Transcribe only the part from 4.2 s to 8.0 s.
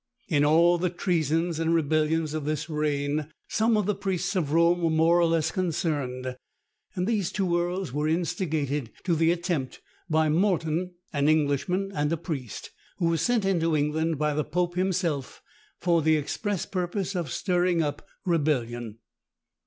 of Rome were more or less concerned; and these two earls